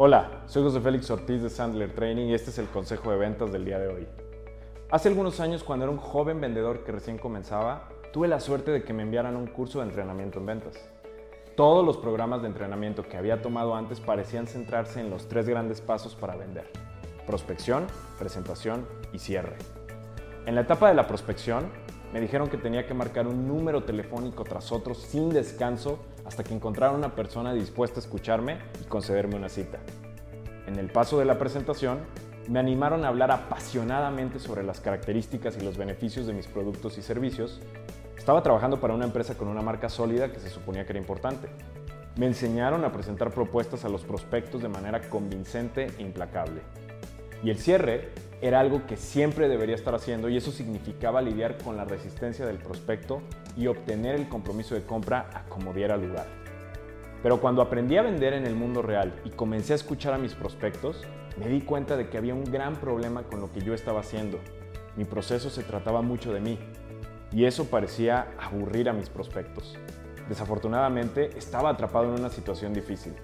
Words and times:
Hola, 0.00 0.44
soy 0.46 0.62
José 0.62 0.80
Félix 0.80 1.10
Ortiz 1.10 1.42
de 1.42 1.50
Sandler 1.50 1.92
Training 1.92 2.26
y 2.26 2.34
este 2.34 2.50
es 2.50 2.58
el 2.58 2.68
consejo 2.68 3.10
de 3.10 3.16
ventas 3.16 3.50
del 3.50 3.64
día 3.64 3.80
de 3.80 3.88
hoy. 3.88 4.06
Hace 4.92 5.08
algunos 5.08 5.40
años, 5.40 5.64
cuando 5.64 5.86
era 5.86 5.92
un 5.92 5.98
joven 5.98 6.40
vendedor 6.40 6.84
que 6.84 6.92
recién 6.92 7.18
comenzaba, 7.18 7.88
tuve 8.12 8.28
la 8.28 8.38
suerte 8.38 8.70
de 8.70 8.84
que 8.84 8.92
me 8.92 9.02
enviaran 9.02 9.34
un 9.34 9.48
curso 9.48 9.80
de 9.80 9.86
entrenamiento 9.86 10.38
en 10.38 10.46
ventas. 10.46 10.88
Todos 11.56 11.84
los 11.84 11.96
programas 11.96 12.42
de 12.42 12.46
entrenamiento 12.46 13.02
que 13.02 13.16
había 13.16 13.42
tomado 13.42 13.74
antes 13.74 13.98
parecían 13.98 14.46
centrarse 14.46 15.00
en 15.00 15.10
los 15.10 15.26
tres 15.26 15.48
grandes 15.48 15.80
pasos 15.80 16.14
para 16.14 16.36
vender. 16.36 16.70
Prospección, 17.26 17.88
presentación 18.20 18.86
y 19.12 19.18
cierre. 19.18 19.56
En 20.46 20.54
la 20.54 20.60
etapa 20.60 20.90
de 20.90 20.94
la 20.94 21.08
prospección, 21.08 21.72
me 22.12 22.20
dijeron 22.20 22.48
que 22.48 22.56
tenía 22.56 22.86
que 22.86 22.94
marcar 22.94 23.26
un 23.26 23.46
número 23.46 23.84
telefónico 23.84 24.44
tras 24.44 24.72
otro 24.72 24.94
sin 24.94 25.28
descanso 25.28 25.98
hasta 26.24 26.42
que 26.42 26.54
encontrara 26.54 26.94
una 26.94 27.14
persona 27.14 27.52
dispuesta 27.52 28.00
a 28.00 28.02
escucharme 28.02 28.58
y 28.82 28.84
concederme 28.84 29.36
una 29.36 29.48
cita. 29.48 29.78
En 30.66 30.76
el 30.76 30.90
paso 30.90 31.18
de 31.18 31.24
la 31.24 31.38
presentación, 31.38 32.00
me 32.48 32.58
animaron 32.58 33.04
a 33.04 33.08
hablar 33.08 33.30
apasionadamente 33.30 34.38
sobre 34.38 34.62
las 34.62 34.80
características 34.80 35.56
y 35.58 35.60
los 35.64 35.76
beneficios 35.76 36.26
de 36.26 36.32
mis 36.32 36.46
productos 36.46 36.96
y 36.96 37.02
servicios. 37.02 37.60
Estaba 38.16 38.42
trabajando 38.42 38.80
para 38.80 38.94
una 38.94 39.04
empresa 39.04 39.36
con 39.36 39.48
una 39.48 39.60
marca 39.60 39.88
sólida 39.88 40.32
que 40.32 40.40
se 40.40 40.48
suponía 40.48 40.84
que 40.84 40.92
era 40.92 40.98
importante. 40.98 41.48
Me 42.16 42.26
enseñaron 42.26 42.84
a 42.84 42.92
presentar 42.92 43.30
propuestas 43.30 43.84
a 43.84 43.88
los 43.88 44.04
prospectos 44.04 44.62
de 44.62 44.68
manera 44.68 45.00
convincente 45.08 45.88
e 45.98 46.02
implacable. 46.02 46.62
Y 47.42 47.50
el 47.50 47.58
cierre 47.58 48.08
era 48.40 48.60
algo 48.60 48.86
que 48.86 48.96
siempre 48.96 49.48
debería 49.48 49.74
estar 49.74 49.94
haciendo 49.94 50.28
y 50.28 50.36
eso 50.36 50.52
significaba 50.52 51.22
lidiar 51.22 51.58
con 51.58 51.76
la 51.76 51.84
resistencia 51.84 52.46
del 52.46 52.58
prospecto 52.58 53.20
y 53.56 53.66
obtener 53.66 54.14
el 54.14 54.28
compromiso 54.28 54.74
de 54.74 54.84
compra 54.84 55.28
a 55.34 55.44
como 55.48 55.72
diera 55.72 55.96
lugar. 55.96 56.26
Pero 57.22 57.40
cuando 57.40 57.62
aprendí 57.62 57.96
a 57.96 58.02
vender 58.02 58.32
en 58.32 58.46
el 58.46 58.54
mundo 58.54 58.80
real 58.80 59.12
y 59.24 59.30
comencé 59.30 59.72
a 59.72 59.76
escuchar 59.76 60.14
a 60.14 60.18
mis 60.18 60.34
prospectos, 60.34 61.02
me 61.36 61.48
di 61.48 61.60
cuenta 61.62 61.96
de 61.96 62.08
que 62.08 62.18
había 62.18 62.34
un 62.34 62.44
gran 62.44 62.76
problema 62.76 63.24
con 63.24 63.40
lo 63.40 63.52
que 63.52 63.60
yo 63.60 63.74
estaba 63.74 64.00
haciendo. 64.00 64.38
Mi 64.96 65.04
proceso 65.04 65.50
se 65.50 65.64
trataba 65.64 66.02
mucho 66.02 66.32
de 66.32 66.40
mí 66.40 66.58
y 67.32 67.44
eso 67.44 67.66
parecía 67.66 68.28
aburrir 68.38 68.88
a 68.88 68.92
mis 68.92 69.08
prospectos. 69.10 69.76
Desafortunadamente, 70.28 71.30
estaba 71.36 71.70
atrapado 71.70 72.14
en 72.14 72.20
una 72.20 72.30
situación 72.30 72.72
difícil. 72.72 73.14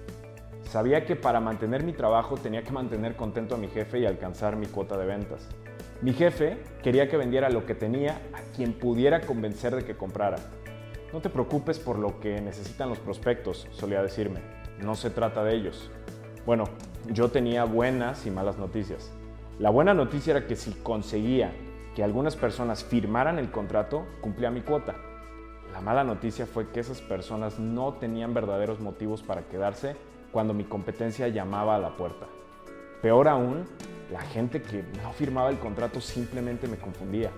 Sabía 0.75 1.05
que 1.05 1.15
para 1.15 1.39
mantener 1.39 1.83
mi 1.83 1.93
trabajo 1.93 2.35
tenía 2.35 2.61
que 2.61 2.73
mantener 2.73 3.15
contento 3.15 3.55
a 3.55 3.57
mi 3.57 3.69
jefe 3.69 3.99
y 3.99 4.05
alcanzar 4.05 4.57
mi 4.57 4.65
cuota 4.65 4.97
de 4.97 5.05
ventas. 5.05 5.47
Mi 6.01 6.11
jefe 6.11 6.57
quería 6.83 7.07
que 7.07 7.15
vendiera 7.15 7.49
lo 7.49 7.65
que 7.65 7.75
tenía 7.75 8.19
a 8.33 8.41
quien 8.53 8.73
pudiera 8.73 9.21
convencer 9.21 9.73
de 9.73 9.85
que 9.85 9.95
comprara. 9.95 10.35
No 11.13 11.21
te 11.21 11.29
preocupes 11.29 11.79
por 11.79 11.97
lo 11.97 12.19
que 12.19 12.41
necesitan 12.41 12.89
los 12.89 12.99
prospectos, 12.99 13.69
solía 13.71 14.03
decirme. 14.03 14.41
No 14.77 14.95
se 14.95 15.09
trata 15.09 15.45
de 15.45 15.55
ellos. 15.55 15.89
Bueno, 16.45 16.65
yo 17.07 17.29
tenía 17.29 17.63
buenas 17.63 18.25
y 18.25 18.29
malas 18.29 18.57
noticias. 18.57 19.13
La 19.59 19.69
buena 19.69 19.93
noticia 19.93 20.31
era 20.31 20.45
que 20.45 20.57
si 20.57 20.73
conseguía 20.73 21.53
que 21.95 22.03
algunas 22.03 22.35
personas 22.35 22.83
firmaran 22.83 23.39
el 23.39 23.49
contrato, 23.49 24.05
cumplía 24.19 24.51
mi 24.51 24.59
cuota. 24.59 24.93
La 25.71 25.79
mala 25.79 26.03
noticia 26.03 26.45
fue 26.45 26.67
que 26.67 26.81
esas 26.81 26.99
personas 26.99 27.59
no 27.59 27.93
tenían 27.93 28.33
verdaderos 28.33 28.81
motivos 28.81 29.23
para 29.23 29.43
quedarse 29.43 29.95
cuando 30.35 30.53
mi 30.53 30.65
competencia 30.65 31.29
llamaba 31.29 31.77
a 31.77 31.79
la 31.79 31.95
puerta. 31.95 32.25
Peor 33.01 33.29
aún, 33.29 33.63
la 34.11 34.19
gente 34.19 34.61
que 34.61 34.83
no 35.01 35.13
firmaba 35.13 35.49
el 35.49 35.59
contrato 35.59 36.01
simplemente 36.01 36.67
me 36.67 36.75
confundía. 36.75 37.31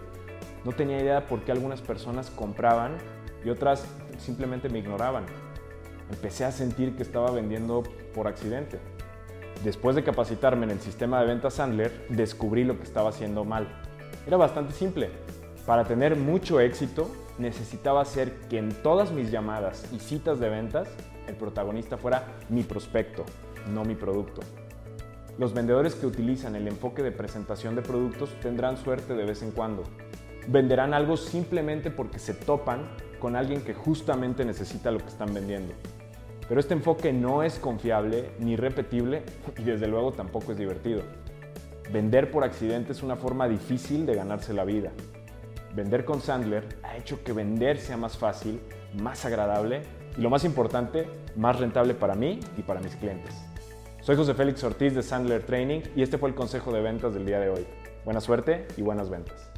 No 0.66 0.72
tenía 0.72 1.00
idea 1.00 1.28
por 1.28 1.42
qué 1.42 1.52
algunas 1.52 1.80
personas 1.80 2.32
compraban 2.32 2.98
y 3.46 3.52
otras 3.52 3.86
simplemente 4.18 4.68
me 4.68 4.80
ignoraban. 4.80 5.26
Empecé 6.10 6.44
a 6.46 6.52
sentir 6.52 6.96
que 6.96 7.04
estaba 7.04 7.30
vendiendo 7.30 7.84
por 8.16 8.26
accidente. 8.26 8.80
Después 9.64 9.96
de 9.96 10.04
capacitarme 10.04 10.64
en 10.64 10.72
el 10.72 10.80
sistema 10.80 11.20
de 11.20 11.28
ventas 11.28 11.54
Sandler, 11.54 12.08
descubrí 12.10 12.64
lo 12.64 12.80
que 12.80 12.84
estaba 12.86 13.10
haciendo 13.12 13.46
mal. 13.46 13.68
Era 14.26 14.38
bastante 14.38 14.74
simple. 14.74 15.12
Para 15.68 15.84
tener 15.84 16.16
mucho 16.16 16.60
éxito, 16.60 17.12
necesitaba 17.38 18.02
hacer 18.02 18.34
que 18.50 18.58
en 18.58 18.72
todas 18.82 19.12
mis 19.12 19.30
llamadas 19.30 19.88
y 19.94 20.00
citas 20.00 20.40
de 20.40 20.50
ventas 20.50 20.90
el 21.28 21.36
protagonista 21.36 21.98
fuera 21.98 22.38
mi 22.50 22.64
prospecto, 22.64 23.26
no 23.72 23.84
mi 23.84 23.96
producto. 23.96 24.42
Los 25.38 25.54
vendedores 25.54 25.94
que 25.94 26.08
utilizan 26.08 26.56
el 26.56 26.68
enfoque 26.68 27.04
de 27.04 27.12
presentación 27.12 27.76
de 27.76 27.84
productos 27.84 28.32
tendrán 28.42 28.78
suerte 28.78 29.14
de 29.14 29.26
vez 29.26 29.44
en 29.44 29.52
cuando. 29.52 29.84
Venderán 30.48 30.94
algo 30.94 31.16
simplemente 31.16 31.92
porque 31.92 32.18
se 32.18 32.34
topan 32.34 32.90
con 33.20 33.36
alguien 33.36 33.62
que 33.62 33.74
justamente 33.74 34.46
necesita 34.46 34.90
lo 34.90 34.98
que 35.00 35.10
están 35.10 35.34
vendiendo. 35.34 35.74
Pero 36.48 36.60
este 36.60 36.74
enfoque 36.74 37.14
no 37.14 37.44
es 37.44 37.60
confiable 37.60 38.32
ni 38.40 38.56
repetible 38.56 39.24
y 39.58 39.64
desde 39.64 39.88
luego 39.88 40.12
tampoco 40.12 40.54
es 40.54 40.58
divertido. 40.58 41.04
Vender 41.92 42.32
por 42.32 42.44
accidente 42.44 42.94
es 42.94 43.04
una 43.04 43.16
forma 43.16 43.48
difícil 43.48 44.06
de 44.06 44.16
ganarse 44.16 44.54
la 44.54 44.66
vida. 44.66 44.92
Vender 45.76 46.06
con 46.06 46.22
Sandler 46.22 46.80
ha 46.84 46.98
hecho 46.98 47.24
que 47.24 47.34
vender 47.34 47.80
sea 47.80 47.98
más 47.98 48.18
fácil, 48.18 48.60
más 49.00 49.24
agradable 49.26 49.84
y 50.18 50.22
lo 50.22 50.30
más 50.30 50.44
importante, 50.44 51.08
más 51.36 51.60
rentable 51.60 51.94
para 51.94 52.16
mí 52.16 52.40
y 52.58 52.64
para 52.64 52.80
mis 52.80 52.96
clientes. 52.96 53.36
Soy 54.02 54.16
José 54.16 54.34
Félix 54.34 54.64
Ortiz 54.64 54.96
de 54.96 55.04
Sandler 55.04 55.44
Training 55.44 55.82
y 55.96 56.02
este 56.02 56.18
fue 56.18 56.30
el 56.30 56.36
consejo 56.36 56.72
de 56.72 56.82
ventas 56.82 57.14
del 57.14 57.26
día 57.26 57.40
de 57.40 57.50
hoy. 57.50 57.68
Buena 58.04 58.22
suerte 58.22 58.68
y 58.78 58.82
buenas 58.82 59.10
ventas. 59.10 59.52